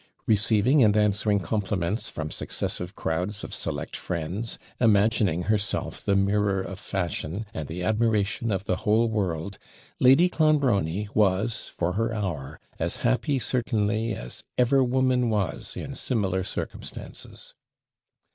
[0.25, 6.79] Receiving and answering compliments from successive crowds of select friends, imagining herself the mirror of
[6.79, 9.59] fashion, and the admiration of the whole world,
[9.99, 16.43] Lady Clonbrony was, for her hour, as happy certainly as ever woman was in similar
[16.43, 17.53] circumstances.